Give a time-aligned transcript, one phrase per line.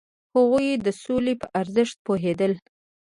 [0.35, 2.53] هغوی د سولې په ارزښت پوهیدل.